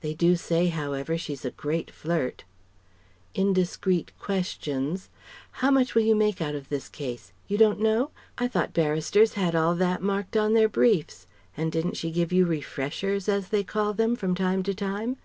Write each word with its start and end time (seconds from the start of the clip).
They 0.00 0.14
do 0.14 0.36
say 0.36 0.68
however 0.68 1.18
she's 1.18 1.44
a 1.44 1.50
great 1.50 1.90
flirt..." 1.90 2.44
Indiscreet 3.34 4.12
questions: 4.16 5.08
"How 5.58 5.72
much 5.72 5.96
will 5.96 6.04
you 6.04 6.14
make 6.14 6.40
out 6.40 6.54
of 6.54 6.68
this 6.68 6.88
case? 6.88 7.32
You 7.48 7.58
don't 7.58 7.80
know? 7.80 8.12
I 8.38 8.46
thought 8.46 8.72
barristers 8.74 9.32
had 9.32 9.56
all 9.56 9.74
that 9.74 10.00
marked 10.00 10.36
on 10.36 10.54
their 10.54 10.68
briefs? 10.68 11.26
And 11.56 11.72
didn't 11.72 11.96
she 11.96 12.12
give 12.12 12.30
you 12.32 12.46
'refreshers,' 12.46 13.28
as 13.28 13.48
they 13.48 13.64
call 13.64 13.92
them, 13.92 14.14
from 14.14 14.36
time 14.36 14.62
to 14.62 14.72
time? 14.72 15.16